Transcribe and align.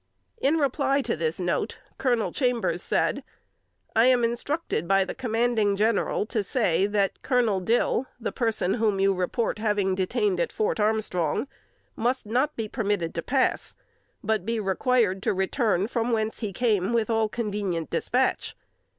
In 0.39 0.57
reply 0.57 1.03
to 1.03 1.15
this 1.15 1.39
note 1.39 1.77
Colonel 1.99 2.31
Chambers 2.31 2.81
said: 2.81 3.23
"I 3.95 4.07
am 4.07 4.23
instructed 4.23 4.87
by 4.87 5.05
the 5.05 5.13
commanding 5.13 5.75
General 5.75 6.25
to 6.25 6.41
say, 6.43 6.87
that 6.87 7.21
'Colonel 7.21 7.59
Dill,' 7.59 8.07
the 8.19 8.31
person 8.31 8.73
whom 8.73 8.99
you 8.99 9.13
report 9.13 9.59
having 9.59 9.93
detained 9.93 10.39
at 10.39 10.51
Fort 10.51 10.79
Armstrong, 10.79 11.47
must 11.95 12.25
not 12.25 12.55
be 12.55 12.67
permitted 12.67 13.13
to 13.13 13.21
pass, 13.21 13.75
but 14.23 14.43
be 14.43 14.59
required 14.59 15.21
to 15.21 15.35
return 15.35 15.85
from 15.85 16.11
whence 16.11 16.39
he 16.39 16.51
came 16.51 16.93
with 16.93 17.11
all 17.11 17.29
convenient 17.29 17.91
dispatch. 17.91 18.55